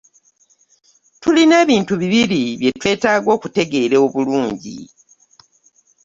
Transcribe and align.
Tulina 1.21 1.55
ebintu 1.63 1.93
bibiri 2.01 2.41
bye 2.59 2.71
twetaaga 2.79 3.29
okutegeera 3.37 3.97
obulungi. 4.05 4.77